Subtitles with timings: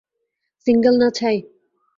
[0.67, 1.37] Single না ছাই!